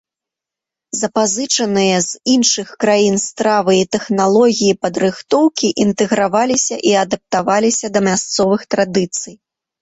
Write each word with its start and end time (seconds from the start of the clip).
Запазычаныя 0.99 1.97
з 2.05 2.09
іншых 2.35 2.67
краін 2.83 3.17
стравы 3.25 3.75
і 3.81 3.83
тэхналогіі 3.97 4.77
падрыхтоўкі 4.87 5.67
інтэграваліся 5.87 6.75
і 6.93 6.95
адаптаваліся 7.03 7.87
да 7.99 8.05
мясцовых 8.09 8.61
традыцый. 8.77 9.33